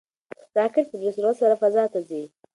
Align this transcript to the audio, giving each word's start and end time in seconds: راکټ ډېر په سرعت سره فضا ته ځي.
راکټ 0.57 0.87
ډېر 1.01 1.13
په 1.15 1.15
سرعت 1.21 1.37
سره 1.41 1.55
فضا 1.61 1.83
ته 1.93 1.99
ځي. 2.09 2.23